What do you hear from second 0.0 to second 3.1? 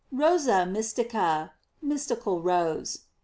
"Rosa mystica:" Mystical rose.